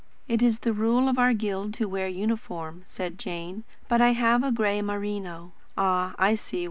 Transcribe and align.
"It 0.27 0.41
is 0.41 0.57
the 0.61 0.73
rule 0.73 1.07
of 1.07 1.19
our 1.19 1.31
guild 1.31 1.75
to 1.75 1.87
wear 1.87 2.07
uniform," 2.07 2.81
said 2.87 3.19
Jane; 3.19 3.65
"but 3.87 4.01
I 4.01 4.13
have 4.13 4.43
a 4.43 4.51
grey 4.51 4.81
merino." 4.81 5.51
"Ah, 5.77 6.15
I 6.17 6.33
see. 6.33 6.59